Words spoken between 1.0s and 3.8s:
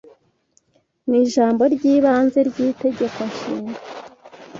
Mu Ijambo ry'ibanze ry'Itegeko Nshinga,